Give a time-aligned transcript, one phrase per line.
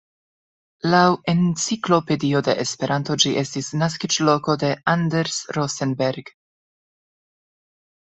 [0.93, 1.01] Laŭ
[1.33, 6.39] Enciklopedio de Esperanto, ĝi estis naskiĝloko de Anders Rosenberg.